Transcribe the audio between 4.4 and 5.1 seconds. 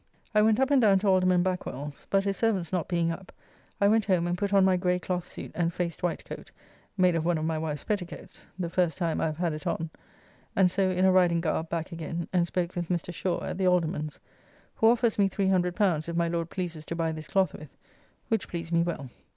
on my gray